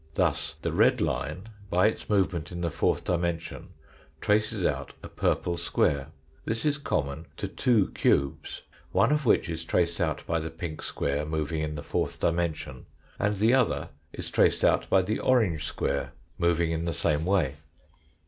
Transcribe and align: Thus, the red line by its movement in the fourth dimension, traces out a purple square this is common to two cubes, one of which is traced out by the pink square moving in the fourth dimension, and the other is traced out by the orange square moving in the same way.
Thus, 0.15 0.55
the 0.63 0.71
red 0.71 0.99
line 0.99 1.49
by 1.69 1.85
its 1.85 2.09
movement 2.09 2.51
in 2.51 2.61
the 2.61 2.71
fourth 2.71 3.03
dimension, 3.03 3.69
traces 4.19 4.65
out 4.65 4.95
a 5.03 5.07
purple 5.07 5.57
square 5.57 6.07
this 6.43 6.65
is 6.65 6.79
common 6.79 7.27
to 7.37 7.47
two 7.47 7.91
cubes, 7.91 8.63
one 8.91 9.11
of 9.11 9.27
which 9.27 9.47
is 9.47 9.63
traced 9.63 10.01
out 10.01 10.25
by 10.25 10.39
the 10.39 10.49
pink 10.49 10.81
square 10.81 11.23
moving 11.23 11.61
in 11.61 11.75
the 11.75 11.83
fourth 11.83 12.19
dimension, 12.19 12.87
and 13.19 13.37
the 13.37 13.53
other 13.53 13.89
is 14.11 14.31
traced 14.31 14.65
out 14.65 14.89
by 14.89 15.03
the 15.03 15.19
orange 15.19 15.65
square 15.65 16.13
moving 16.39 16.71
in 16.71 16.85
the 16.85 16.93
same 16.93 17.23
way. 17.23 17.57